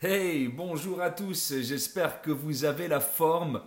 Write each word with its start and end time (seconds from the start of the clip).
Hey, 0.00 0.46
bonjour 0.46 1.00
à 1.00 1.10
tous, 1.10 1.54
j'espère 1.58 2.22
que 2.22 2.30
vous 2.30 2.64
avez 2.64 2.86
la 2.86 3.00
forme. 3.00 3.64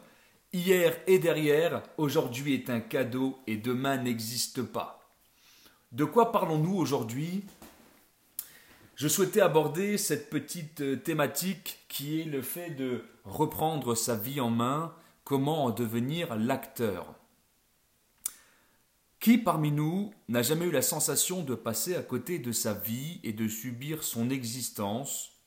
Hier 0.54 0.97
et 1.05 1.19
derrière, 1.19 1.83
aujourd'hui 1.97 2.54
est 2.54 2.69
un 2.69 2.79
cadeau 2.79 3.38
et 3.47 3.57
demain 3.57 3.97
n'existe 3.97 4.63
pas. 4.63 5.13
De 5.91 6.05
quoi 6.05 6.31
parlons-nous 6.31 6.73
aujourd'hui? 6.73 7.44
Je 8.96 9.09
souhaitais 9.09 9.41
aborder 9.41 9.97
cette 9.97 10.29
petite 10.29 11.04
thématique 11.04 11.79
qui 11.89 12.21
est 12.21 12.23
le 12.23 12.41
fait 12.41 12.70
de 12.70 13.04
reprendre 13.25 13.93
sa 13.93 14.16
vie 14.16 14.39
en 14.39 14.50
main, 14.50 14.95
comment 15.25 15.66
en 15.66 15.71
devenir 15.71 16.38
l'acteur. 16.38 17.13
Qui 19.20 19.38
parmi 19.38 19.73
nous 19.73 20.13
n'a 20.29 20.43
jamais 20.43 20.68
eu 20.68 20.71
la 20.71 20.82
sensation 20.82 21.43
de 21.43 21.55
passer 21.55 21.93
à 21.93 22.02
côté 22.02 22.39
de 22.39 22.54
sa 22.54 22.73
vie 22.73 23.20
et 23.25 23.34
de 23.34 23.50
subir 23.50 24.05
son 24.05 24.29
existence, 24.29 25.41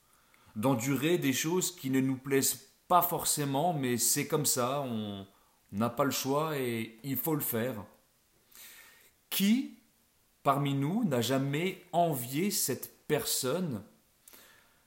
d'endurer 0.56 1.18
des 1.18 1.32
choses 1.32 1.74
qui 1.74 1.90
ne 1.90 2.00
nous 2.00 2.16
plaisent 2.16 2.68
pas 2.88 3.02
forcément, 3.02 3.72
mais 3.72 3.96
c'est 3.96 4.26
comme 4.26 4.46
ça, 4.46 4.82
on 4.82 5.26
n'a 5.72 5.90
pas 5.90 6.04
le 6.04 6.10
choix 6.10 6.58
et 6.58 6.98
il 7.02 7.16
faut 7.16 7.34
le 7.34 7.40
faire. 7.40 7.84
Qui 9.30 9.78
parmi 10.42 10.74
nous 10.74 11.04
n'a 11.04 11.20
jamais 11.20 11.82
envié 11.92 12.50
cette 12.50 13.06
personne, 13.06 13.82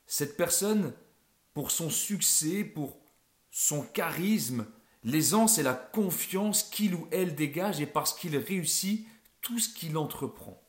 cette 0.06 0.38
personne 0.38 0.94
pour 1.54 1.72
son 1.72 1.90
succès, 1.90 2.64
pour 2.64 2.98
son 3.52 3.82
charisme, 3.82 4.66
L'aisance 5.04 5.58
et 5.58 5.64
la 5.64 5.74
confiance 5.74 6.64
qu'il 6.64 6.94
ou 6.94 7.08
elle 7.12 7.34
dégage 7.34 7.80
et 7.80 7.86
parce 7.86 8.14
qu'il 8.14 8.36
réussit 8.36 9.08
tout 9.42 9.58
ce 9.58 9.74
qu'il 9.74 9.98
entreprend. 9.98 10.62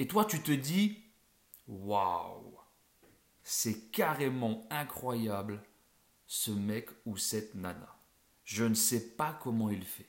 Et 0.00 0.08
toi, 0.08 0.24
tu 0.24 0.40
te 0.40 0.50
dis 0.50 0.98
Waouh, 1.68 2.58
c'est 3.44 3.90
carrément 3.90 4.66
incroyable 4.70 5.62
ce 6.26 6.50
mec 6.50 6.88
ou 7.04 7.18
cette 7.18 7.54
nana. 7.54 7.96
Je 8.42 8.64
ne 8.64 8.74
sais 8.74 9.14
pas 9.14 9.38
comment 9.42 9.70
il 9.70 9.84
fait. 9.84 10.08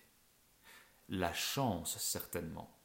La 1.10 1.34
chance, 1.34 1.98
certainement. 1.98 2.76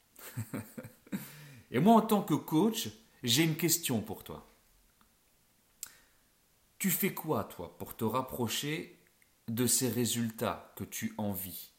et 1.71 1.79
moi, 1.79 1.95
en 1.95 2.03
tant 2.03 2.23
que 2.23 2.35
coach, 2.35 2.89
j'ai 3.23 3.45
une 3.45 3.57
question 3.57 4.03
pour 4.03 4.25
toi. 4.25 4.47
Tu 6.79 6.91
fais 6.91 7.15
quoi, 7.15 7.45
toi, 7.45 7.79
pour 7.79 7.97
te 7.97 8.05
rapprocher 8.05 8.99
de 9.49 9.67
ces 9.67 9.89
résultats 9.89 10.73
que 10.77 10.85
tu 10.85 11.15
envies? 11.17 11.71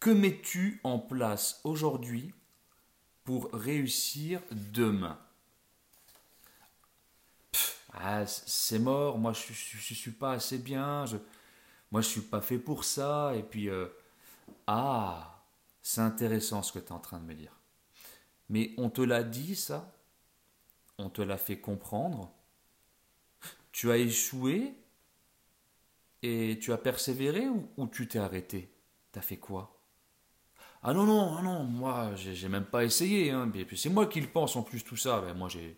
Que 0.00 0.10
mets-tu 0.10 0.80
en 0.82 0.98
place 0.98 1.60
aujourd'hui 1.64 2.34
pour 3.24 3.50
réussir 3.52 4.40
demain? 4.50 5.18
Ah, 8.02 8.26
C'est 8.26 8.78
mort, 8.78 9.18
moi 9.18 9.32
je 9.32 9.52
ne 9.52 9.94
suis 9.94 10.10
pas 10.12 10.32
assez 10.32 10.58
bien, 10.58 11.06
je, 11.06 11.16
moi 11.90 12.00
je 12.00 12.08
suis 12.08 12.20
pas 12.20 12.40
fait 12.40 12.58
pour 12.58 12.84
ça, 12.84 13.32
et 13.36 13.42
puis... 13.42 13.68
Euh, 13.68 13.86
ah, 14.66 15.42
c'est 15.82 16.00
intéressant 16.00 16.62
ce 16.62 16.72
que 16.72 16.78
tu 16.78 16.86
es 16.86 16.92
en 16.92 16.98
train 16.98 17.18
de 17.18 17.24
me 17.24 17.34
dire. 17.34 17.52
Mais 18.48 18.72
on 18.78 18.90
te 18.90 19.00
l'a 19.00 19.22
dit 19.22 19.56
ça? 19.56 19.92
On 20.98 21.08
te 21.08 21.22
l'a 21.22 21.38
fait 21.38 21.58
comprendre? 21.58 22.32
Tu 23.72 23.90
as 23.90 23.96
échoué? 23.96 24.74
Et 26.22 26.58
tu 26.60 26.72
as 26.72 26.78
persévéré 26.78 27.48
ou, 27.48 27.86
tu 27.86 28.06
t'es 28.06 28.18
arrêté? 28.18 28.72
T'as 29.10 29.22
fait 29.22 29.38
quoi? 29.38 29.80
Ah 30.82 30.92
non, 30.92 31.04
non, 31.04 31.36
ah 31.38 31.42
non, 31.42 31.64
moi, 31.64 32.14
j'ai 32.14 32.48
même 32.48 32.66
pas 32.66 32.84
essayé. 32.84 33.30
Hein. 33.30 33.50
Et 33.54 33.64
puis 33.64 33.78
c'est 33.78 33.88
moi 33.88 34.06
qui 34.06 34.20
le 34.20 34.28
pense 34.28 34.54
en 34.56 34.62
plus, 34.62 34.84
tout 34.84 34.96
ça. 34.96 35.20
Ben, 35.20 35.34
moi, 35.34 35.48
j'ai 35.48 35.76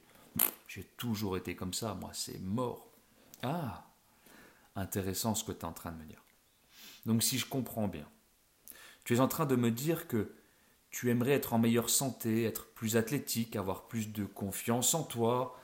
toujours 0.81 1.37
été 1.37 1.55
comme 1.55 1.75
ça. 1.75 1.95
Moi, 1.95 2.11
c'est 2.13 2.41
mort. 2.41 2.91
Ah 3.43 3.87
Intéressant 4.75 5.35
ce 5.35 5.45
que 5.45 5.53
tu 5.53 5.61
es 5.61 5.65
en 5.65 5.73
train 5.73 5.93
de 5.93 5.99
me 5.99 6.05
dire. 6.05 6.23
Donc, 7.05 7.23
si 7.23 7.39
je 7.39 7.47
comprends 7.47 7.89
bien, 7.89 8.09
tu 9.05 9.15
es 9.15 9.21
en 9.21 9.29
train 9.29 9.47
de 9.47 9.57
me 9.57 9.71
dire 9.71 10.09
que 10.09 10.33
tu 10.91 11.11
aimerais 11.11 11.33
être 11.33 11.53
en 11.53 11.59
meilleure 11.59 11.91
santé, 11.91 12.45
être 12.45 12.67
plus 12.69 12.97
athlétique, 12.97 13.57
avoir 13.57 13.87
plus 13.89 14.13
de 14.13 14.25
confiance 14.25 14.95
en 14.95 15.03
toi. 15.03 15.59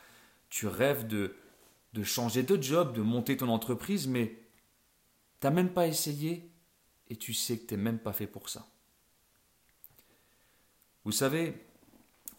Tu 0.50 0.66
rêves 0.66 1.06
de, 1.06 1.36
de 1.94 2.02
changer 2.02 2.42
de 2.42 2.60
job, 2.60 2.94
de 2.94 3.02
monter 3.02 3.36
ton 3.36 3.48
entreprise, 3.48 4.06
mais 4.08 4.38
T'as 5.40 5.50
même 5.50 5.72
pas 5.72 5.86
essayé 5.86 6.50
et 7.08 7.16
tu 7.16 7.32
sais 7.32 7.58
que 7.58 7.66
t'es 7.66 7.76
même 7.76 7.98
pas 7.98 8.12
fait 8.12 8.26
pour 8.26 8.48
ça. 8.48 8.66
Vous 11.04 11.12
savez, 11.12 11.64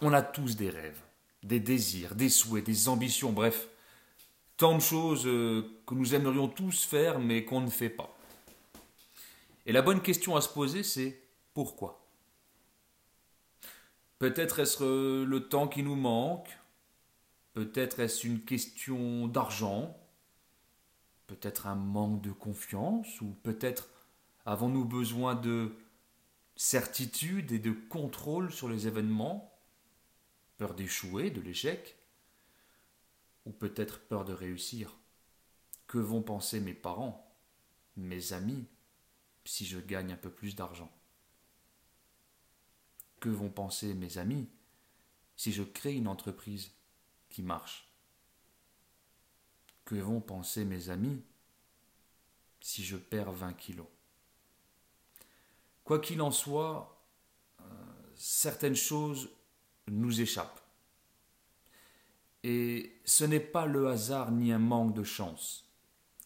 on 0.02 0.14
a 0.14 0.22
tous 0.22 0.56
des 0.56 0.70
rêves, 0.70 1.02
des 1.44 1.60
désirs, 1.60 2.16
des 2.16 2.30
souhaits, 2.30 2.66
des 2.66 2.90
ambitions, 2.90 3.32
bref, 3.32 3.68
tant 4.58 4.76
de 4.76 4.82
choses 4.82 5.26
euh, 5.26 5.82
que 5.86 5.94
nous 5.94 6.14
aimerions 6.14 6.48
tous 6.48 6.84
faire 6.84 7.20
mais 7.20 7.46
qu'on 7.46 7.62
ne 7.62 7.70
fait 7.70 7.90
pas. 7.90 8.16
Et 9.66 9.72
la 9.72 9.82
bonne 9.82 10.02
question 10.02 10.36
à 10.36 10.42
se 10.42 10.50
poser, 10.50 10.84
c'est 10.84 11.22
pourquoi? 11.54 12.06
Peut-être 14.18 14.60
est-ce 14.60 14.84
euh, 14.84 15.26
le 15.26 15.48
temps 15.48 15.68
qui 15.68 15.84
nous 15.84 15.96
manque 15.96 16.50
Peut-être 17.54 18.00
est-ce 18.00 18.28
une 18.28 18.42
question 18.42 19.28
d'argent 19.28 20.00
peut-être 21.30 21.68
un 21.68 21.76
manque 21.76 22.22
de 22.22 22.32
confiance, 22.32 23.22
ou 23.22 23.36
peut-être 23.44 23.88
avons-nous 24.46 24.84
besoin 24.84 25.36
de 25.36 25.76
certitude 26.56 27.52
et 27.52 27.60
de 27.60 27.72
contrôle 27.72 28.52
sur 28.52 28.68
les 28.68 28.88
événements, 28.88 29.49
peur 30.60 30.76
d'échouer, 30.76 31.32
de 31.32 31.40
l'échec, 31.40 31.98
ou 33.46 33.52
peut-être 33.52 34.02
peur 34.02 34.26
de 34.26 34.34
réussir. 34.34 34.96
Que 35.88 35.98
vont 35.98 36.22
penser 36.22 36.60
mes 36.60 36.74
parents, 36.74 37.34
mes 37.96 38.34
amis, 38.34 38.68
si 39.46 39.66
je 39.66 39.80
gagne 39.80 40.12
un 40.12 40.18
peu 40.18 40.30
plus 40.30 40.56
d'argent? 40.56 40.92
Que 43.22 43.30
vont 43.30 43.50
penser 43.50 43.94
mes 43.94 44.18
amis 44.18 44.50
si 45.38 45.54
je 45.54 45.64
crée 45.64 45.96
une 45.96 46.10
entreprise 46.10 46.72
qui 47.30 47.42
marche? 47.42 47.90
Que 49.86 49.96
vont 49.96 50.20
penser 50.20 50.66
mes 50.66 50.90
amis 50.90 51.24
si 52.60 52.84
je 52.84 52.98
perds 52.98 53.32
20 53.32 53.54
kilos? 53.54 53.88
Quoi 55.86 56.00
qu'il 56.00 56.22
en 56.22 56.32
soit, 56.32 57.02
euh, 57.62 57.64
certaines 58.16 58.76
choses 58.76 59.30
nous 59.92 60.22
échappent. 60.22 60.62
Et 62.44 62.94
ce 63.06 63.24
n'est 63.26 63.40
pas 63.40 63.66
le 63.66 63.90
hasard 63.90 64.32
ni 64.32 64.52
un 64.52 64.60
manque 64.60 64.94
de 64.94 65.04
chance, 65.04 65.66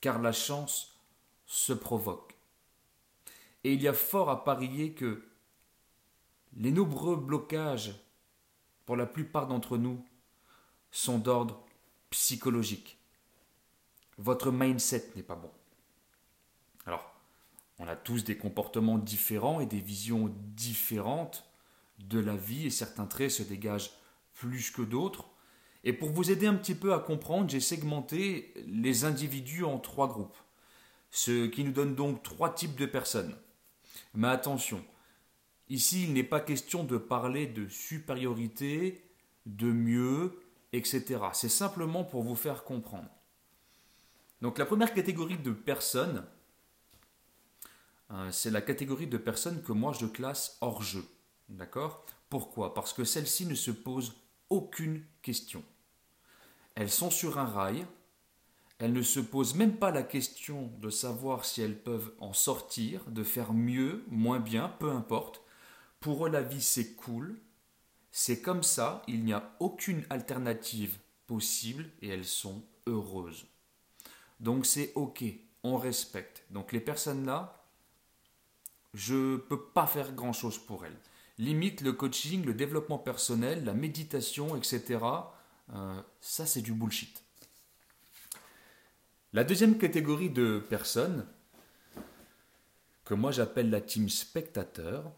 car 0.01 0.22
la 0.22 0.31
chance 0.31 1.00
se 1.46 1.74
provoque. 1.74 2.35
Et 3.63 3.74
il 3.74 3.81
y 3.81 3.88
a 3.88 3.94
fort 3.94 4.29
à 4.29 4.44
parier 4.44 4.94
que 4.94 5.24
les 6.56 6.72
nombreux 6.72 7.16
blocages, 7.16 7.96
pour 8.85 8.96
la 8.96 9.06
plupart 9.06 9.47
d'entre 9.47 9.78
nous, 9.78 10.06
sont 10.91 11.18
d'ordre 11.18 11.63
psychologique 12.12 13.00
votre 14.18 14.51
mindset 14.51 15.12
n'est 15.16 15.24
pas 15.24 15.35
bon. 15.35 15.51
Alors, 16.85 17.13
on 17.80 17.88
a 17.88 17.95
tous 17.95 18.24
des 18.24 18.38
comportements 18.38 18.97
différents 18.97 19.59
et 19.59 19.66
des 19.66 19.80
visions 19.80 20.34
différentes 20.56 21.45
de 22.00 22.20
la 22.20 22.36
vie 22.36 22.68
et 22.68 22.70
certains 22.70 23.06
traits 23.06 23.31
se 23.31 23.44
dégagent 23.44 23.92
plus 24.34 24.72
que 24.72 24.81
d'autres. 24.81 25.30
Et 25.84 25.94
pour 25.94 26.09
vous 26.09 26.31
aider 26.31 26.48
un 26.48 26.56
petit 26.56 26.76
peu 26.76 26.94
à 26.94 27.00
comprendre, 27.00 27.50
j'ai 27.50 27.59
segmenté 27.59 28.54
les 28.68 29.06
individus 29.06 29.64
en 29.64 29.80
trois 29.80 30.08
groupes, 30.08 30.38
ce 31.12 31.48
qui 31.48 31.64
nous 31.64 31.72
donne 31.72 31.96
donc 31.96 32.24
trois 32.24 32.54
types 32.54 32.76
de 32.76 32.86
personnes. 32.86 33.36
Mais 34.14 34.30
attention, 34.30 34.84
ici 35.70 36.06
il 36.06 36.14
n'est 36.14 36.24
pas 36.24 36.40
question 36.40 36.84
de 36.84 36.98
parler 36.98 37.48
de 37.48 37.68
supériorité, 37.68 39.04
de 39.46 39.72
mieux, 39.72 40.40
etc. 40.72 41.20
C'est 41.34 41.50
simplement 41.50 42.04
pour 42.04 42.24
vous 42.24 42.36
faire 42.36 42.64
comprendre. 42.64 43.10
Donc 44.42 44.57
la 44.57 44.66
première 44.66 44.94
catégorie 44.94 45.38
de 45.38 45.51
personnes, 45.51 46.25
euh, 48.12 48.31
c'est 48.31 48.51
la 48.51 48.62
catégorie 48.62 49.07
de 49.07 49.18
personnes 49.18 49.62
que 49.63 49.72
moi 49.72 49.94
je 49.94 50.06
classe 50.06 50.57
hors 50.62 50.81
jeu. 50.81 51.06
D'accord? 51.50 52.06
Pourquoi? 52.30 52.74
Parce 52.74 52.94
que 52.94 53.04
celles-ci 53.04 53.45
ne 53.45 53.56
se 53.56 53.72
posent 53.72 54.16
aucune 54.50 55.04
question. 55.22 55.63
Elles 56.75 56.90
sont 56.90 57.12
sur 57.12 57.38
un 57.38 57.45
rail, 57.45 57.86
elles 58.80 58.94
ne 58.94 59.01
se 59.01 59.19
posent 59.19 59.56
même 59.56 59.78
pas 59.78 59.92
la 59.92 60.04
question 60.04 60.72
de 60.80 60.90
savoir 60.90 61.45
si 61.45 61.62
elles 61.62 61.81
peuvent 61.81 62.13
en 62.19 62.34
sortir, 62.34 63.06
de 63.06 63.24
faire 63.24 63.54
mieux, 63.54 64.04
moins 64.07 64.40
bien, 64.40 64.69
peu 64.80 64.92
importe. 64.92 65.42
Pour 66.00 66.25
eux, 66.25 66.30
la 66.30 66.42
vie, 66.42 66.62
c'est 66.62 66.95
cool. 66.95 67.40
C'est 68.12 68.42
comme 68.42 68.63
ça, 68.63 69.01
il 69.07 69.24
n'y 69.24 69.34
a 69.34 69.56
aucune 69.60 70.06
alternative 70.10 71.00
possible 71.28 71.90
et 72.01 72.10
elles 72.10 72.25
sont 72.25 72.63
heureuses. 72.88 73.45
Donc 74.40 74.66
c'est 74.66 74.92
OK, 74.95 75.24
on 75.63 75.78
respecte. 75.78 76.44
Donc 76.51 76.72
les 76.74 76.80
personnes-là, 76.80 77.66
je 78.94 79.34
ne 79.34 79.38
peux 79.38 79.62
pas 79.62 79.88
faire 79.88 80.12
grand-chose 80.13 80.57
pour 80.57 80.86
elles. 80.86 81.00
Limite 81.39 81.81
le 81.81 81.94
coaching, 81.94 82.45
le 82.45 82.53
développement 82.53 83.00
personnel, 83.00 83.65
la 83.65 83.74
méditation, 83.74 84.56
etc. 84.56 85.00
Euh, 85.74 86.01
ça 86.21 86.45
c'est 86.45 86.62
du 86.62 86.74
bullshit. 86.74 87.24
La 89.33 89.44
deuxième 89.44 89.80
catégorie 89.80 90.30
de 90.30 90.63
personnes, 90.69 91.25
que 93.03 93.15
moi 93.15 93.31
j'appelle 93.31 93.71
la 93.71 93.81
team 93.81 94.09
spectateur, 94.09 95.12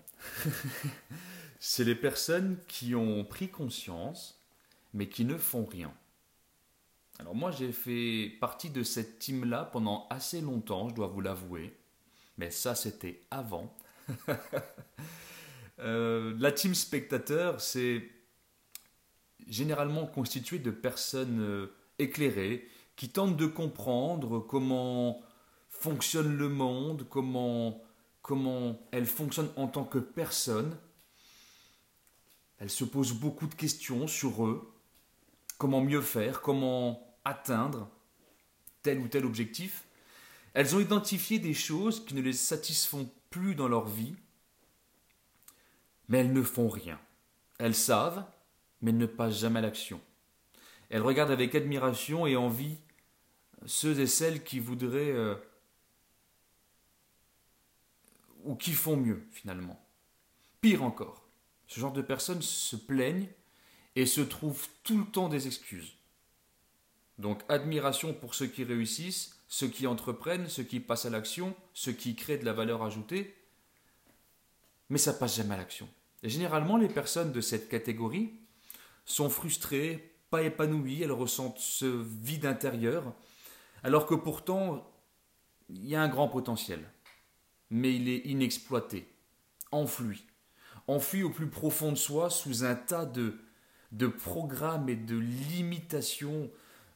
c'est 1.59 1.83
les 1.83 1.95
personnes 1.95 2.57
qui 2.67 2.95
ont 2.95 3.25
pris 3.25 3.49
conscience, 3.49 4.39
mais 4.93 5.09
qui 5.09 5.25
ne 5.25 5.37
font 5.37 5.65
rien. 5.65 5.93
Alors 7.19 7.35
moi 7.35 7.51
j'ai 7.51 7.73
fait 7.73 8.37
partie 8.39 8.69
de 8.69 8.83
cette 8.83 9.19
team-là 9.19 9.65
pendant 9.65 10.07
assez 10.09 10.39
longtemps, 10.39 10.87
je 10.87 10.95
dois 10.95 11.07
vous 11.07 11.21
l'avouer, 11.21 11.77
mais 12.37 12.51
ça 12.51 12.73
c'était 12.73 13.21
avant. 13.31 13.75
Euh, 15.79 16.33
la 16.39 16.51
team 16.51 16.73
spectateur, 16.73 17.59
c'est 17.61 18.09
généralement 19.47 20.05
constitué 20.05 20.59
de 20.59 20.71
personnes 20.71 21.41
euh, 21.41 21.75
éclairées 21.99 22.67
qui 22.95 23.09
tentent 23.09 23.37
de 23.37 23.45
comprendre 23.45 24.39
comment 24.39 25.21
fonctionne 25.69 26.37
le 26.37 26.49
monde, 26.49 27.05
comment, 27.09 27.83
comment 28.21 28.79
elles 28.91 29.05
fonctionnent 29.05 29.51
en 29.57 29.67
tant 29.67 29.83
que 29.83 29.99
personnes. 29.99 30.77
Elles 32.57 32.69
se 32.69 32.85
posent 32.85 33.13
beaucoup 33.13 33.47
de 33.47 33.55
questions 33.55 34.07
sur 34.07 34.45
eux, 34.45 34.73
comment 35.57 35.81
mieux 35.81 36.01
faire, 36.01 36.41
comment 36.41 37.17
atteindre 37.25 37.89
tel 38.81 38.99
ou 38.99 39.07
tel 39.07 39.25
objectif. 39.25 39.85
Elles 40.53 40.73
ont 40.75 40.79
identifié 40.79 41.37
des 41.37 41.53
choses 41.53 42.05
qui 42.05 42.15
ne 42.15 42.21
les 42.21 42.33
satisfont 42.33 43.09
plus 43.29 43.55
dans 43.55 43.67
leur 43.67 43.87
vie, 43.87 44.15
mais 46.07 46.19
elles 46.19 46.33
ne 46.33 46.43
font 46.43 46.69
rien. 46.69 46.99
Elles 47.59 47.75
savent, 47.75 48.25
mais 48.81 48.91
ne 48.91 49.05
passent 49.05 49.39
jamais 49.39 49.59
à 49.59 49.63
l'action. 49.63 50.01
Elles 50.89 51.01
regardent 51.01 51.31
avec 51.31 51.55
admiration 51.55 52.27
et 52.27 52.35
envie 52.35 52.77
ceux 53.65 53.99
et 53.99 54.07
celles 54.07 54.43
qui 54.43 54.59
voudraient 54.59 55.11
euh, 55.11 55.35
ou 58.43 58.55
qui 58.55 58.73
font 58.73 58.97
mieux 58.97 59.25
finalement. 59.31 59.81
Pire 60.61 60.83
encore, 60.83 61.27
ce 61.67 61.79
genre 61.79 61.93
de 61.93 62.01
personnes 62.01 62.41
se 62.41 62.75
plaignent 62.75 63.29
et 63.95 64.05
se 64.05 64.21
trouvent 64.21 64.67
tout 64.83 64.99
le 64.99 65.05
temps 65.05 65.29
des 65.29 65.47
excuses. 65.47 65.95
Donc 67.17 67.41
admiration 67.49 68.13
pour 68.13 68.35
ceux 68.35 68.47
qui 68.47 68.63
réussissent, 68.63 69.39
ceux 69.47 69.67
qui 69.67 69.87
entreprennent, 69.87 70.49
ceux 70.49 70.63
qui 70.63 70.79
passent 70.79 71.05
à 71.05 71.09
l'action, 71.09 71.55
ceux 71.73 71.93
qui 71.93 72.15
créent 72.15 72.37
de 72.37 72.45
la 72.45 72.53
valeur 72.53 72.83
ajoutée, 72.83 73.35
mais 74.89 74.97
ça 74.97 75.13
passe 75.13 75.37
jamais 75.37 75.55
à 75.55 75.57
l'action. 75.57 75.87
Et 76.23 76.29
généralement, 76.29 76.77
les 76.77 76.87
personnes 76.87 77.31
de 77.31 77.41
cette 77.41 77.69
catégorie 77.69 78.33
sont 79.05 79.29
frustrées, 79.29 80.15
pas 80.29 80.41
épanouies, 80.41 81.03
elles 81.03 81.11
ressentent 81.11 81.59
ce 81.59 81.85
vide 81.85 82.45
intérieur, 82.45 83.13
alors 83.83 84.05
que 84.05 84.15
pourtant, 84.15 84.91
il 85.69 85.85
y 85.87 85.95
a 85.95 86.01
un 86.01 86.07
grand 86.07 86.27
potentiel, 86.27 86.83
mais 87.69 87.95
il 87.95 88.09
est 88.09 88.25
inexploité, 88.25 89.07
enfoui, 89.71 90.25
enfoui 90.87 91.23
au 91.23 91.29
plus 91.29 91.49
profond 91.49 91.91
de 91.91 91.97
soi 91.97 92.29
sous 92.29 92.63
un 92.63 92.75
tas 92.75 93.05
de, 93.05 93.37
de 93.91 94.07
programmes 94.07 94.89
et 94.89 94.95
de 94.95 95.17
limitations, 95.17 96.49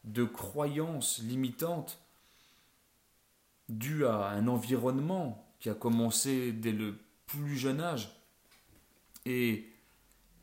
de 0.04 0.24
croyances 0.24 1.20
limitantes 1.20 2.00
dues 3.68 4.06
à 4.06 4.30
un 4.30 4.48
environnement 4.48 5.48
qui 5.60 5.70
a 5.70 5.76
commencé 5.76 6.52
dès 6.52 6.72
le 6.72 6.98
plus 7.30 7.58
jeune 7.58 7.80
âge. 7.80 8.10
Et 9.26 9.72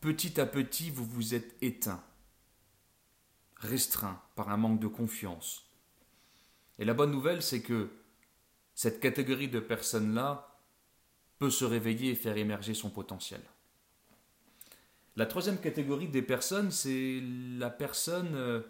petit 0.01 0.41
à 0.41 0.47
petit, 0.47 0.91
vous 0.91 1.05
vous 1.05 1.35
êtes 1.35 1.57
éteint, 1.63 2.03
restreint 3.57 4.23
par 4.35 4.49
un 4.51 4.57
manque 4.57 4.81
de 4.81 4.89
confiance, 4.89 5.67
et 6.79 6.85
la 6.85 6.95
bonne 6.95 7.11
nouvelle, 7.11 7.43
c'est 7.43 7.63
que 7.63 7.91
cette 8.75 9.01
catégorie 9.01 9.49
de 9.49 9.61
personnes-là 9.61 10.61
peut 11.39 11.51
se 11.51 11.65
réveiller 11.65 12.11
et 12.11 12.15
faire 12.15 12.37
émerger 12.37 12.75
son 12.75 12.91
potentiel. 12.91 13.41
La 15.17 15.27
troisième 15.27 15.59
catégorie 15.59 16.09
des 16.09 16.23
personnes, 16.23 16.71
c'est 16.71 17.23
la 17.59 17.71
personne 17.71 18.35
euh, 18.35 18.61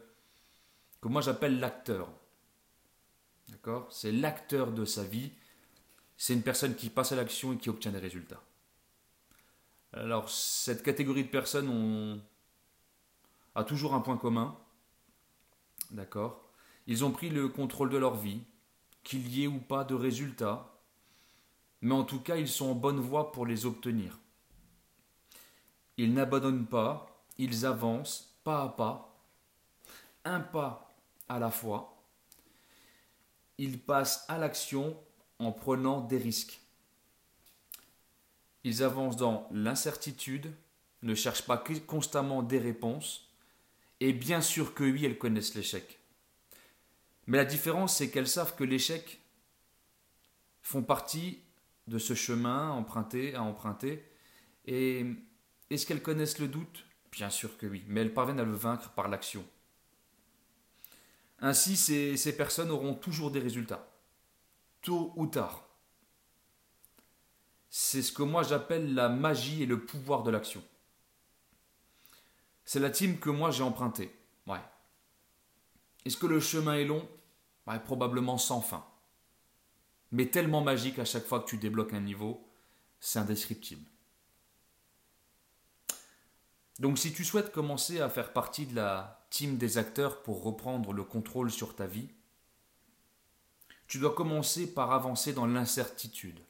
que 1.01 1.09
moi 1.09 1.21
j'appelle 1.21 1.59
l'acteur. 1.59 2.09
D'accord? 3.49 3.93
C'est 3.93 4.13
l'acteur 4.13 4.73
de 4.73 4.85
sa 4.85 5.03
vie. 5.03 5.33
C'est 6.17 6.35
une 6.35 6.43
personne 6.43 6.75
qui 6.75 6.89
passe 6.89 7.13
à 7.13 7.17
l'action 7.17 7.53
et 7.53 7.59
qui 7.59 7.69
obtient 7.69 7.93
des 7.93 7.99
résultats. 7.99 8.43
Alors, 9.93 10.29
cette 10.31 10.83
catégorie 10.83 11.25
de 11.25 11.31
personnes 11.31 12.21
a 13.55 13.65
toujours 13.65 13.95
un 13.95 14.01
point 14.01 14.17
commun. 14.17 14.57
D'accord? 15.91 16.43
Ils 16.87 17.05
ont 17.05 17.11
pris 17.11 17.31
le 17.31 17.49
contrôle 17.49 17.91
de 17.91 17.97
leur 17.97 18.15
vie, 18.15 18.43
qu'il 19.03 19.29
y 19.29 19.45
ait 19.45 19.49
ou 19.49 19.59
pas 19.59 19.85
de 19.85 19.95
résultats, 19.95 20.73
mais 21.81 21.95
en 21.95 22.05
tout 22.05 22.21
cas 22.21 22.37
ils 22.37 22.49
sont 22.49 22.71
en 22.71 22.75
bonne 22.75 22.99
voie 23.01 23.33
pour 23.33 23.47
les 23.47 23.67
obtenir. 23.67 24.19
Ils 25.97 26.13
n'abandonnent 26.13 26.67
pas, 26.67 27.25
ils 27.39 27.65
avancent 27.65 28.37
pas 28.45 28.63
à 28.63 28.69
pas, 28.69 29.17
un 30.25 30.41
pas 30.41 30.95
à 31.29 31.39
la 31.39 31.51
fois. 31.51 32.03
Ils 33.59 33.79
passent 33.79 34.25
à 34.29 34.39
l'action 34.39 34.97
en 35.39 35.53
prenant 35.53 36.01
des 36.01 36.19
risques. 36.19 36.61
Ils 38.65 38.83
avancent 38.83 39.17
dans 39.17 39.49
l'incertitude, 39.53 40.53
ne 41.03 41.15
cherchent 41.15 41.47
pas 41.47 41.63
constamment 41.87 42.43
des 42.43 42.59
réponses, 42.59 43.31
et 44.01 44.13
bien 44.13 44.41
sûr 44.41 44.75
que 44.75 44.85
oui, 44.85 45.05
elles 45.05 45.19
connaissent 45.19 45.55
l'échec. 45.55 45.99
Mais 47.27 47.39
la 47.39 47.45
différence, 47.45 47.97
c'est 47.97 48.11
qu'elles 48.11 48.29
savent 48.29 48.55
que 48.55 48.65
l'échec 48.65 49.21
font 50.63 50.83
partie 50.83 51.41
de 51.87 51.99
ce 51.99 52.15
chemin 52.15 52.71
emprunté 52.71 53.35
à 53.35 53.43
emprunter. 53.43 54.05
Et 54.67 55.07
est-ce 55.71 55.87
qu'elles 55.87 56.03
connaissent 56.03 56.39
le 56.39 56.49
doute? 56.49 56.85
Bien 57.13 57.31
sûr 57.31 57.57
que 57.57 57.67
oui, 57.67 57.85
mais 57.87 58.01
elles 58.01 58.13
parviennent 58.13 58.41
à 58.41 58.45
le 58.45 58.53
vaincre 58.53 58.91
par 58.91 59.09
l'action. 59.09 59.45
Ainsi, 61.39 61.77
ces, 61.77 62.17
ces 62.17 62.37
personnes 62.37 62.71
auront 62.71 62.95
toujours 62.95 63.31
des 63.31 63.41
résultats, 63.41 63.87
tôt 64.87 65.13
ou 65.17 65.27
tard. 65.27 65.65
C'est 67.69 68.03
ce 68.03 68.13
que 68.13 68.23
moi 68.23 68.45
j'appelle 68.45 68.95
la 68.95 69.09
magie 69.09 69.65
et 69.65 69.67
le 69.67 69.85
pouvoir 69.85 70.23
de 70.23 70.31
l'action. 70.31 70.63
C'est 72.65 72.79
la 72.79 72.91
team 72.91 73.19
que 73.19 73.29
moi 73.29 73.51
j'ai 73.51 73.65
empruntée. 73.65 74.17
Ouais. 74.47 74.63
Est-ce 76.05 76.17
que 76.17 76.27
le 76.27 76.39
chemin 76.39 76.77
est 76.77 76.85
long? 76.85 77.07
Probablement 77.85 78.39
sans 78.39 78.61
fin. 78.61 78.87
Mais 80.13 80.27
tellement 80.27 80.61
magique 80.61 81.01
à 81.01 81.05
chaque 81.05 81.27
fois 81.27 81.41
que 81.41 81.49
tu 81.49 81.59
débloques 81.59 81.93
un 81.93 82.01
niveau, 82.01 82.49
c'est 83.01 83.19
indescriptible. 83.19 83.85
Donc 86.79 86.97
si 86.97 87.13
tu 87.13 87.25
souhaites 87.25 87.51
commencer 87.51 88.01
à 88.01 88.09
faire 88.09 88.33
partie 88.33 88.67
de 88.67 88.77
la 88.77 89.27
team 89.31 89.57
des 89.57 89.79
acteurs 89.79 90.23
pour 90.23 90.45
reprendre 90.45 90.93
le 90.93 91.03
contrôle 91.03 91.51
sur 91.51 91.75
ta 91.75 91.87
vie, 91.87 92.09
tu 93.87 93.99
dois 93.99 94.15
commencer 94.15 94.73
par 94.73 94.93
avancer 94.93 95.33
dans 95.33 95.47
l'incertitude 95.47 96.41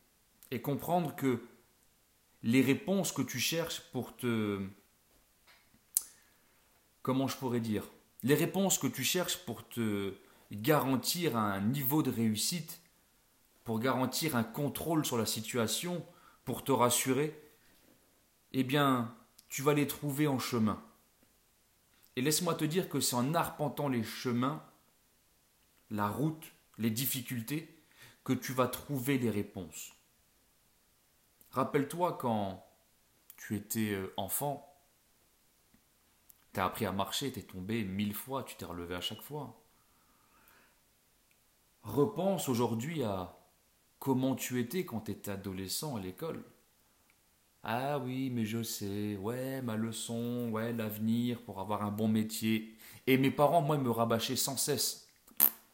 et 0.50 0.60
comprendre 0.60 1.14
que 1.14 1.42
les 2.42 2.62
réponses 2.62 3.12
que 3.12 3.22
tu 3.22 3.38
cherches 3.38 3.80
pour 3.92 4.16
te... 4.16 4.60
Comment 7.02 7.28
je 7.28 7.36
pourrais 7.36 7.60
dire 7.60 7.84
Les 8.22 8.34
réponses 8.34 8.78
que 8.78 8.86
tu 8.86 9.04
cherches 9.04 9.38
pour 9.38 9.68
te 9.68 10.14
garantir 10.52 11.36
un 11.36 11.60
niveau 11.60 12.02
de 12.02 12.10
réussite, 12.10 12.80
pour 13.64 13.80
garantir 13.80 14.36
un 14.36 14.44
contrôle 14.44 15.04
sur 15.04 15.18
la 15.18 15.26
situation, 15.26 16.04
pour 16.44 16.62
te 16.62 16.72
rassurer, 16.72 17.36
eh 18.52 18.64
bien, 18.64 19.14
tu 19.48 19.62
vas 19.62 19.74
les 19.74 19.86
trouver 19.86 20.26
en 20.26 20.38
chemin. 20.38 20.82
Et 22.14 22.22
laisse-moi 22.22 22.54
te 22.54 22.64
dire 22.64 22.88
que 22.88 23.00
c'est 23.00 23.16
en 23.16 23.34
arpentant 23.34 23.88
les 23.88 24.04
chemins, 24.04 24.62
la 25.90 26.08
route, 26.08 26.52
les 26.78 26.90
difficultés, 26.90 27.82
que 28.24 28.32
tu 28.32 28.52
vas 28.52 28.68
trouver 28.68 29.18
les 29.18 29.30
réponses. 29.30 29.92
Rappelle-toi 31.50 32.18
quand 32.20 32.66
tu 33.36 33.56
étais 33.56 33.92
euh, 33.92 34.12
enfant, 34.16 34.74
tu 36.52 36.60
as 36.60 36.64
appris 36.64 36.86
à 36.86 36.92
marcher, 36.92 37.32
tu 37.32 37.42
tombé 37.44 37.84
mille 37.84 38.14
fois, 38.14 38.42
tu 38.42 38.56
t'es 38.56 38.64
relevé 38.64 38.94
à 38.94 39.00
chaque 39.00 39.22
fois 39.22 39.62
repense 41.86 42.48
aujourd'hui 42.48 43.02
à 43.04 43.38
comment 43.98 44.34
tu 44.34 44.60
étais 44.60 44.84
quand 44.84 45.00
tu 45.02 45.12
étais 45.12 45.30
adolescent 45.30 45.96
à 45.96 46.00
l'école. 46.00 46.44
Ah 47.62 47.98
oui, 47.98 48.30
mais 48.30 48.44
je 48.44 48.62
sais, 48.62 49.16
ouais, 49.16 49.60
ma 49.62 49.76
leçon, 49.76 50.50
ouais, 50.50 50.72
l'avenir 50.72 51.42
pour 51.42 51.60
avoir 51.60 51.82
un 51.82 51.90
bon 51.90 52.06
métier. 52.06 52.76
Et 53.06 53.18
mes 53.18 53.30
parents, 53.30 53.62
moi, 53.62 53.76
me 53.76 53.90
rabâchaient 53.90 54.36
sans 54.36 54.56
cesse. 54.56 55.08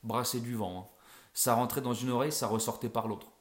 Brasser 0.02 0.40
du 0.40 0.54
vent. 0.54 0.80
Hein. 0.80 0.91
Ça 1.32 1.54
rentrait 1.54 1.80
dans 1.80 1.94
une 1.94 2.10
oreille, 2.10 2.32
ça 2.32 2.46
ressortait 2.46 2.88
par 2.88 3.08
l'autre. 3.08 3.32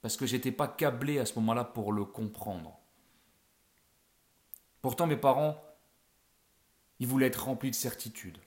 Parce 0.00 0.16
que 0.16 0.26
j'étais 0.26 0.52
pas 0.52 0.68
câblé 0.68 1.18
à 1.18 1.26
ce 1.26 1.34
moment-là 1.36 1.64
pour 1.64 1.92
le 1.92 2.04
comprendre. 2.04 2.78
Pourtant, 4.80 5.06
mes 5.06 5.16
parents, 5.16 5.62
ils 6.98 7.06
voulaient 7.06 7.28
être 7.28 7.44
remplis 7.44 7.70
de 7.70 7.76
certitude. 7.76 8.38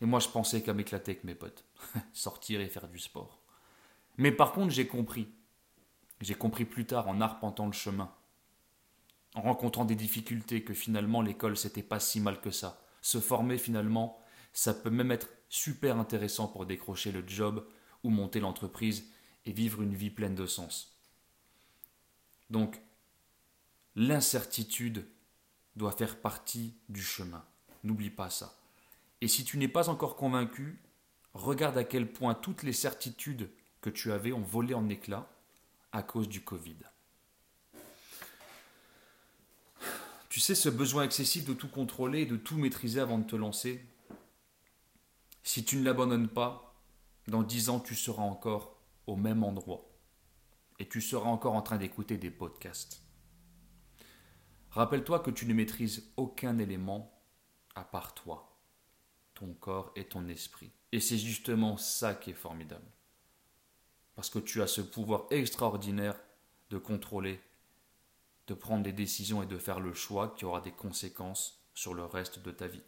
Et 0.00 0.06
moi, 0.06 0.20
je 0.20 0.28
pensais 0.28 0.62
qu'à 0.62 0.74
m'éclater 0.74 1.12
avec 1.12 1.24
mes 1.24 1.34
potes, 1.34 1.64
sortir 2.12 2.60
et 2.60 2.68
faire 2.68 2.88
du 2.88 2.98
sport. 2.98 3.38
Mais 4.16 4.32
par 4.32 4.52
contre, 4.52 4.72
j'ai 4.72 4.86
compris. 4.86 5.28
J'ai 6.20 6.34
compris 6.34 6.64
plus 6.64 6.86
tard 6.86 7.08
en 7.08 7.20
arpentant 7.20 7.66
le 7.66 7.72
chemin, 7.72 8.12
en 9.34 9.42
rencontrant 9.42 9.84
des 9.84 9.96
difficultés, 9.96 10.62
que 10.62 10.74
finalement 10.74 11.20
l'école 11.20 11.56
c'était 11.56 11.82
pas 11.82 12.00
si 12.00 12.20
mal 12.20 12.40
que 12.40 12.50
ça. 12.50 12.80
Se 13.00 13.20
former 13.20 13.58
finalement, 13.58 14.20
ça 14.52 14.72
peut 14.72 14.90
même 14.90 15.10
être 15.10 15.28
super 15.52 15.98
intéressant 15.98 16.48
pour 16.48 16.64
décrocher 16.64 17.12
le 17.12 17.22
job 17.28 17.66
ou 18.02 18.08
monter 18.08 18.40
l'entreprise 18.40 19.04
et 19.44 19.52
vivre 19.52 19.82
une 19.82 19.94
vie 19.94 20.08
pleine 20.08 20.34
de 20.34 20.46
sens. 20.46 20.96
Donc, 22.48 22.80
l'incertitude 23.94 25.06
doit 25.76 25.92
faire 25.92 26.18
partie 26.22 26.74
du 26.88 27.02
chemin. 27.02 27.44
N'oublie 27.84 28.08
pas 28.08 28.30
ça. 28.30 28.58
Et 29.20 29.28
si 29.28 29.44
tu 29.44 29.58
n'es 29.58 29.68
pas 29.68 29.90
encore 29.90 30.16
convaincu, 30.16 30.80
regarde 31.34 31.76
à 31.76 31.84
quel 31.84 32.10
point 32.10 32.32
toutes 32.32 32.62
les 32.62 32.72
certitudes 32.72 33.50
que 33.82 33.90
tu 33.90 34.10
avais 34.10 34.32
ont 34.32 34.40
volé 34.40 34.72
en 34.72 34.88
éclats 34.88 35.30
à 35.92 36.02
cause 36.02 36.30
du 36.30 36.42
Covid. 36.42 36.78
Tu 40.30 40.40
sais, 40.40 40.54
ce 40.54 40.70
besoin 40.70 41.04
excessif 41.04 41.44
de 41.44 41.52
tout 41.52 41.68
contrôler 41.68 42.22
et 42.22 42.26
de 42.26 42.38
tout 42.38 42.56
maîtriser 42.56 43.00
avant 43.00 43.18
de 43.18 43.26
te 43.26 43.36
lancer, 43.36 43.84
si 45.52 45.66
tu 45.66 45.76
ne 45.76 45.84
l'abandonnes 45.84 46.30
pas, 46.30 46.82
dans 47.28 47.42
dix 47.42 47.68
ans, 47.68 47.78
tu 47.78 47.94
seras 47.94 48.22
encore 48.22 48.80
au 49.06 49.16
même 49.16 49.44
endroit. 49.44 49.86
Et 50.78 50.88
tu 50.88 51.02
seras 51.02 51.28
encore 51.28 51.52
en 51.52 51.60
train 51.60 51.76
d'écouter 51.76 52.16
des 52.16 52.30
podcasts. 52.30 53.02
Rappelle-toi 54.70 55.18
que 55.20 55.30
tu 55.30 55.44
ne 55.44 55.52
maîtrises 55.52 56.10
aucun 56.16 56.56
élément 56.56 57.22
à 57.74 57.84
part 57.84 58.14
toi, 58.14 58.62
ton 59.34 59.52
corps 59.52 59.92
et 59.94 60.06
ton 60.06 60.26
esprit. 60.28 60.72
Et 60.90 61.00
c'est 61.00 61.18
justement 61.18 61.76
ça 61.76 62.14
qui 62.14 62.30
est 62.30 62.32
formidable. 62.32 62.90
Parce 64.14 64.30
que 64.30 64.38
tu 64.38 64.62
as 64.62 64.66
ce 64.66 64.80
pouvoir 64.80 65.26
extraordinaire 65.28 66.18
de 66.70 66.78
contrôler, 66.78 67.42
de 68.46 68.54
prendre 68.54 68.84
des 68.84 68.94
décisions 68.94 69.42
et 69.42 69.46
de 69.46 69.58
faire 69.58 69.80
le 69.80 69.92
choix 69.92 70.28
qui 70.34 70.46
aura 70.46 70.62
des 70.62 70.72
conséquences 70.72 71.62
sur 71.74 71.92
le 71.92 72.06
reste 72.06 72.38
de 72.38 72.52
ta 72.52 72.68
vie. 72.68 72.80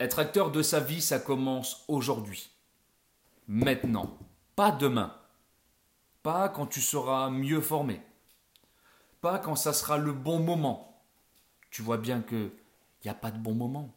Être 0.00 0.20
acteur 0.20 0.52
de 0.52 0.62
sa 0.62 0.78
vie, 0.78 1.02
ça 1.02 1.18
commence 1.18 1.84
aujourd'hui, 1.88 2.50
maintenant, 3.48 4.16
pas 4.54 4.70
demain, 4.70 5.16
pas 6.22 6.48
quand 6.48 6.66
tu 6.66 6.80
seras 6.80 7.30
mieux 7.30 7.60
formé, 7.60 8.00
pas 9.20 9.40
quand 9.40 9.56
ça 9.56 9.72
sera 9.72 9.98
le 9.98 10.12
bon 10.12 10.38
moment. 10.38 11.02
Tu 11.70 11.82
vois 11.82 11.98
bien 11.98 12.22
que 12.22 12.52
n'y 13.04 13.10
a 13.10 13.14
pas 13.14 13.30
de 13.30 13.38
bon 13.38 13.54
moment. 13.54 13.92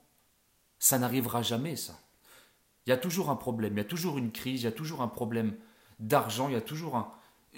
Ça 0.79 0.98
n'arrivera 0.98 1.41
jamais, 1.43 1.75
ça. 1.75 2.00
Il 2.86 2.89
y 2.89 2.93
a 2.93 2.98
toujours 2.98 3.29
un 3.29 3.36
problème, 3.36 3.74
il 3.74 3.77
y 3.77 3.81
a 3.81 3.86
toujours 3.86 4.17
une 4.17 4.31
crise, 4.31 4.62
il 4.62 4.65
y 4.65 4.67
a 4.67 4.72
toujours 4.72 5.01
un 5.01 5.08
problème 5.08 5.55
d'argent, 6.00 6.48
il 6.48 6.53
y 6.53 6.58
a 6.58 6.62
toujours 6.62 6.96
un... 6.96 7.13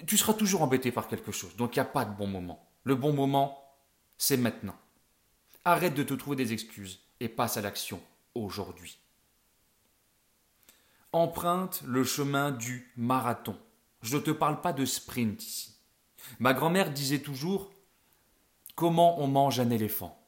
Tu 0.06 0.18
seras 0.18 0.34
toujours 0.34 0.62
embêté 0.62 0.92
par 0.92 1.08
quelque 1.08 1.32
chose. 1.32 1.56
Donc 1.56 1.76
il 1.76 1.78
n'y 1.78 1.86
a 1.86 1.90
pas 1.90 2.04
de 2.04 2.14
bon 2.14 2.26
moment. 2.26 2.68
Le 2.82 2.94
bon 2.94 3.14
moment, 3.14 3.58
c'est 4.18 4.36
maintenant. 4.36 4.76
Arrête 5.64 5.94
de 5.94 6.02
te 6.02 6.12
trouver 6.12 6.36
des 6.36 6.52
excuses 6.52 7.00
et 7.20 7.28
passe 7.30 7.56
à 7.56 7.62
l'action 7.62 8.02
aujourd'hui. 8.34 8.98
Emprunte 11.12 11.82
le 11.82 12.04
chemin 12.04 12.50
du 12.50 12.92
marathon. 12.96 13.58
Je 14.02 14.16
ne 14.16 14.22
te 14.22 14.30
parle 14.30 14.60
pas 14.60 14.72
de 14.72 14.84
sprint 14.84 15.42
ici. 15.42 15.76
Ma 16.38 16.54
grand-mère 16.54 16.92
disait 16.92 17.20
toujours 17.20 17.72
Comment 18.74 19.20
on 19.20 19.28
mange 19.28 19.60
un 19.60 19.70
éléphant? 19.70 20.20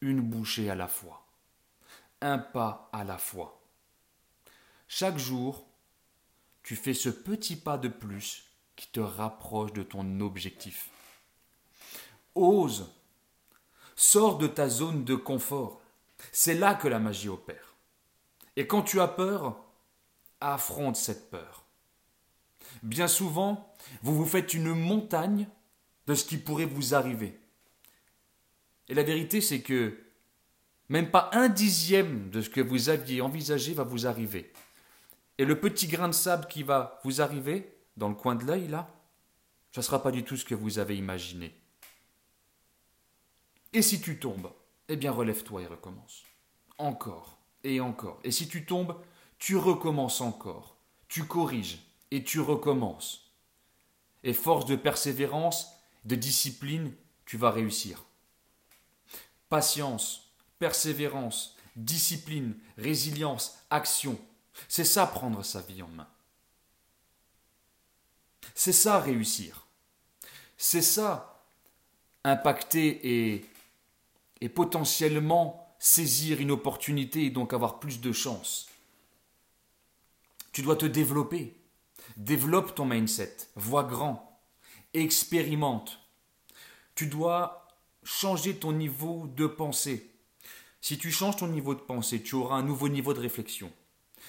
Une 0.00 0.20
bouchée 0.20 0.68
à 0.68 0.74
la 0.74 0.88
fois 0.88 1.22
un 2.22 2.38
pas 2.38 2.88
à 2.92 3.04
la 3.04 3.18
fois. 3.18 3.60
Chaque 4.88 5.18
jour, 5.18 5.66
tu 6.62 6.76
fais 6.76 6.94
ce 6.94 7.08
petit 7.08 7.56
pas 7.56 7.76
de 7.76 7.88
plus 7.88 8.44
qui 8.76 8.86
te 8.88 9.00
rapproche 9.00 9.72
de 9.72 9.82
ton 9.82 10.20
objectif. 10.20 10.90
Ose, 12.34 12.90
sors 13.96 14.38
de 14.38 14.46
ta 14.46 14.68
zone 14.68 15.04
de 15.04 15.14
confort. 15.14 15.81
C'est 16.30 16.54
là 16.54 16.74
que 16.74 16.88
la 16.88 16.98
magie 16.98 17.28
opère. 17.28 17.74
Et 18.56 18.66
quand 18.66 18.82
tu 18.82 19.00
as 19.00 19.08
peur, 19.08 19.64
affronte 20.40 20.96
cette 20.96 21.30
peur. 21.30 21.64
Bien 22.82 23.08
souvent, 23.08 23.74
vous 24.02 24.14
vous 24.14 24.26
faites 24.26 24.54
une 24.54 24.74
montagne 24.74 25.48
de 26.06 26.14
ce 26.14 26.24
qui 26.24 26.36
pourrait 26.36 26.66
vous 26.66 26.94
arriver. 26.94 27.38
Et 28.88 28.94
la 28.94 29.02
vérité, 29.02 29.40
c'est 29.40 29.62
que 29.62 29.98
même 30.88 31.10
pas 31.10 31.30
un 31.32 31.48
dixième 31.48 32.30
de 32.30 32.40
ce 32.40 32.50
que 32.50 32.60
vous 32.60 32.88
aviez 32.88 33.20
envisagé 33.20 33.72
va 33.72 33.84
vous 33.84 34.06
arriver. 34.06 34.52
Et 35.38 35.44
le 35.44 35.58
petit 35.58 35.86
grain 35.86 36.08
de 36.08 36.12
sable 36.12 36.46
qui 36.46 36.62
va 36.62 37.00
vous 37.04 37.20
arriver, 37.20 37.74
dans 37.96 38.08
le 38.08 38.14
coin 38.14 38.34
de 38.34 38.44
l'œil 38.44 38.68
là, 38.68 38.88
ce 39.70 39.80
ne 39.80 39.84
sera 39.84 40.02
pas 40.02 40.10
du 40.10 40.22
tout 40.22 40.36
ce 40.36 40.44
que 40.44 40.54
vous 40.54 40.78
avez 40.78 40.96
imaginé. 40.96 41.54
Et 43.72 43.80
si 43.80 44.00
tu 44.00 44.18
tombes, 44.18 44.52
eh 44.92 44.96
bien 44.96 45.10
relève-toi 45.10 45.62
et 45.62 45.66
recommence. 45.66 46.22
Encore 46.76 47.38
et 47.64 47.80
encore. 47.80 48.20
Et 48.24 48.30
si 48.30 48.46
tu 48.46 48.66
tombes, 48.66 48.94
tu 49.38 49.56
recommences 49.56 50.20
encore. 50.20 50.76
Tu 51.08 51.24
corriges 51.24 51.78
et 52.10 52.22
tu 52.22 52.40
recommences. 52.40 53.32
Et 54.22 54.34
force 54.34 54.66
de 54.66 54.76
persévérance, 54.76 55.72
de 56.04 56.14
discipline, 56.14 56.92
tu 57.24 57.38
vas 57.38 57.50
réussir. 57.50 58.04
Patience, 59.48 60.30
persévérance, 60.58 61.56
discipline, 61.74 62.54
résilience, 62.76 63.58
action. 63.70 64.18
C'est 64.68 64.84
ça 64.84 65.06
prendre 65.06 65.42
sa 65.42 65.62
vie 65.62 65.82
en 65.82 65.88
main. 65.88 66.08
C'est 68.54 68.72
ça 68.72 69.00
réussir. 69.00 69.66
C'est 70.58 70.82
ça 70.82 71.32
impacter 72.24 73.32
et, 73.32 73.51
et 74.42 74.48
potentiellement 74.48 75.72
saisir 75.78 76.40
une 76.40 76.50
opportunité 76.50 77.24
et 77.24 77.30
donc 77.30 77.52
avoir 77.52 77.78
plus 77.78 78.00
de 78.00 78.12
chance. 78.12 78.68
Tu 80.52 80.62
dois 80.62 80.74
te 80.74 80.84
développer. 80.84 81.56
Développe 82.16 82.74
ton 82.74 82.84
mindset. 82.84 83.36
Vois 83.54 83.84
grand. 83.84 84.42
Expérimente. 84.94 86.00
Tu 86.96 87.06
dois 87.06 87.68
changer 88.02 88.56
ton 88.56 88.72
niveau 88.72 89.28
de 89.28 89.46
pensée. 89.46 90.10
Si 90.80 90.98
tu 90.98 91.12
changes 91.12 91.36
ton 91.36 91.46
niveau 91.46 91.76
de 91.76 91.80
pensée, 91.80 92.20
tu 92.20 92.34
auras 92.34 92.56
un 92.56 92.64
nouveau 92.64 92.88
niveau 92.88 93.14
de 93.14 93.20
réflexion. 93.20 93.72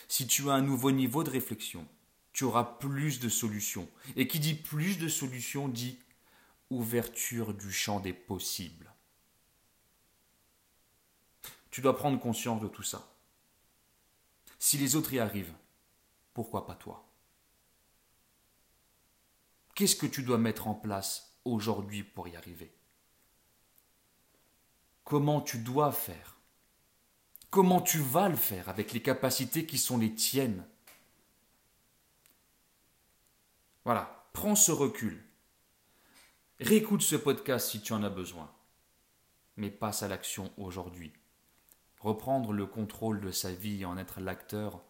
Si 0.08 0.28
tu 0.28 0.52
as 0.52 0.54
un 0.54 0.62
nouveau 0.62 0.92
niveau 0.92 1.24
de 1.24 1.32
réflexion, 1.32 1.88
tu 2.34 2.44
auras 2.44 2.64
plus 2.64 3.20
de 3.20 3.30
solutions. 3.30 3.90
Et 4.16 4.28
qui 4.28 4.40
dit 4.40 4.54
plus 4.54 5.00
de 5.00 5.08
solutions 5.08 5.68
dit 5.68 5.98
ouverture 6.70 7.56
du 7.56 7.72
champ 7.72 8.00
des 8.00 8.14
possibles. 8.14 8.93
Tu 11.74 11.82
dois 11.82 11.98
prendre 11.98 12.20
conscience 12.20 12.62
de 12.62 12.68
tout 12.68 12.84
ça. 12.84 13.18
Si 14.60 14.78
les 14.78 14.96
autres 14.96 15.12
y 15.12 15.20
arrivent, 15.20 15.56
pourquoi 16.36 16.68
pas 16.68 16.76
toi? 16.76 17.10
Qu'est-ce 19.74 19.96
que 19.96 20.06
tu 20.06 20.22
dois 20.22 20.38
mettre 20.38 20.68
en 20.68 20.76
place 20.76 21.36
aujourd'hui 21.46 22.04
pour 22.04 22.28
y 22.28 22.36
arriver? 22.36 22.72
Comment 25.04 25.42
tu 25.42 25.58
dois 25.58 25.92
faire? 25.92 26.38
Comment 27.50 27.82
tu 27.82 27.98
vas 27.98 28.30
le 28.30 28.36
faire 28.36 28.70
avec 28.70 28.94
les 28.94 29.02
capacités 29.02 29.66
qui 29.66 29.80
sont 29.80 29.98
les 29.98 30.14
tiennes? 30.14 30.64
Voilà, 33.84 34.30
prends 34.34 34.56
ce 34.56 34.72
recul. 34.72 35.26
Réécoute 36.60 37.02
ce 37.02 37.16
podcast 37.16 37.72
si 37.72 37.82
tu 37.82 37.94
en 37.94 38.04
as 38.04 38.12
besoin. 38.12 38.54
Mais 39.58 39.72
passe 39.72 40.04
à 40.04 40.08
l'action 40.08 40.54
aujourd'hui. 40.58 41.14
Reprendre 42.04 42.52
le 42.52 42.66
contrôle 42.66 43.22
de 43.22 43.32
sa 43.32 43.54
vie 43.54 43.84
et 43.84 43.86
en 43.86 43.98
être 43.98 44.20
l'acteur, 44.20 44.82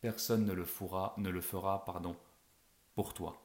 personne 0.00 0.46
ne 0.46 0.54
le 0.54 0.64
fera, 0.64 1.12
ne 1.18 1.28
le 1.28 1.42
fera 1.42 1.84
pardon, 1.84 2.16
pour 2.94 3.12
toi. 3.12 3.42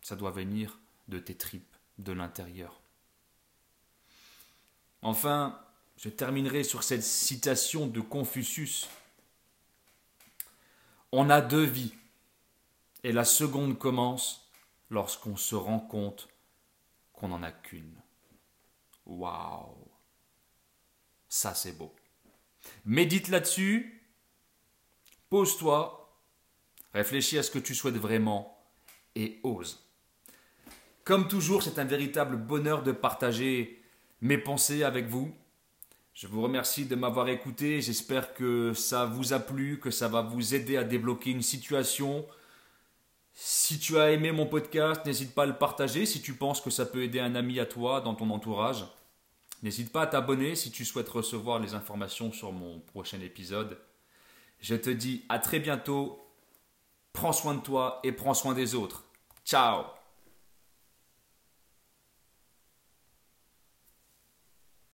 Ça 0.00 0.14
doit 0.14 0.30
venir 0.30 0.78
de 1.08 1.18
tes 1.18 1.36
tripes, 1.36 1.76
de 1.98 2.12
l'intérieur. 2.12 2.80
Enfin, 5.02 5.60
je 5.96 6.08
terminerai 6.08 6.62
sur 6.62 6.84
cette 6.84 7.02
citation 7.02 7.88
de 7.88 8.00
Confucius. 8.00 8.88
On 11.10 11.28
a 11.28 11.40
deux 11.40 11.64
vies, 11.64 11.94
et 13.02 13.10
la 13.10 13.24
seconde 13.24 13.76
commence 13.76 14.48
lorsqu'on 14.90 15.36
se 15.36 15.56
rend 15.56 15.80
compte 15.80 16.28
qu'on 17.14 17.28
n'en 17.28 17.42
a 17.42 17.50
qu'une. 17.50 18.00
Waouh 19.06 19.89
Ça 21.30 21.54
c'est 21.54 21.78
beau. 21.78 21.94
Médite 22.84 23.28
là-dessus, 23.28 24.02
pose-toi, 25.30 26.20
réfléchis 26.92 27.38
à 27.38 27.42
ce 27.42 27.50
que 27.50 27.58
tu 27.58 27.74
souhaites 27.74 27.96
vraiment 27.96 28.62
et 29.14 29.40
ose. 29.42 29.86
Comme 31.04 31.28
toujours, 31.28 31.62
c'est 31.62 31.78
un 31.78 31.84
véritable 31.84 32.36
bonheur 32.36 32.82
de 32.82 32.92
partager 32.92 33.82
mes 34.20 34.38
pensées 34.38 34.82
avec 34.84 35.06
vous. 35.06 35.32
Je 36.14 36.26
vous 36.26 36.42
remercie 36.42 36.84
de 36.84 36.94
m'avoir 36.94 37.28
écouté. 37.28 37.80
J'espère 37.80 38.34
que 38.34 38.74
ça 38.74 39.06
vous 39.06 39.32
a 39.32 39.38
plu, 39.38 39.78
que 39.80 39.90
ça 39.90 40.08
va 40.08 40.20
vous 40.20 40.54
aider 40.54 40.76
à 40.76 40.84
débloquer 40.84 41.30
une 41.30 41.42
situation. 41.42 42.26
Si 43.32 43.78
tu 43.78 43.98
as 43.98 44.10
aimé 44.10 44.32
mon 44.32 44.46
podcast, 44.46 45.06
n'hésite 45.06 45.34
pas 45.34 45.44
à 45.44 45.46
le 45.46 45.56
partager 45.56 46.04
si 46.06 46.20
tu 46.20 46.34
penses 46.34 46.60
que 46.60 46.70
ça 46.70 46.84
peut 46.84 47.02
aider 47.02 47.20
un 47.20 47.34
ami 47.34 47.58
à 47.58 47.66
toi 47.66 48.00
dans 48.00 48.14
ton 48.14 48.30
entourage. 48.30 48.84
N'hésite 49.62 49.92
pas 49.92 50.02
à 50.02 50.06
t'abonner 50.06 50.54
si 50.54 50.70
tu 50.70 50.84
souhaites 50.84 51.08
recevoir 51.08 51.58
les 51.58 51.74
informations 51.74 52.32
sur 52.32 52.52
mon 52.52 52.80
prochain 52.80 53.20
épisode. 53.20 53.78
Je 54.60 54.74
te 54.74 54.90
dis 54.90 55.24
à 55.28 55.38
très 55.38 55.60
bientôt. 55.60 56.18
Prends 57.12 57.32
soin 57.32 57.54
de 57.54 57.60
toi 57.60 58.00
et 58.04 58.12
prends 58.12 58.34
soin 58.34 58.54
des 58.54 58.74
autres. 58.74 59.04
Ciao 59.44 59.99